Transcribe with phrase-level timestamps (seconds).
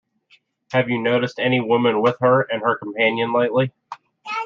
[0.71, 3.71] Have you noticed any woman with her and her companion lately?